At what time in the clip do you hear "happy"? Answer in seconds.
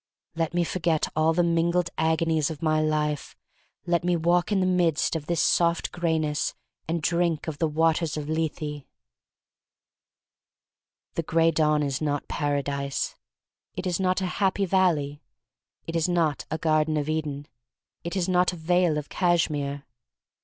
14.41-14.65